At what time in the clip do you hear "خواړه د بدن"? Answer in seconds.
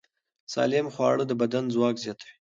0.95-1.63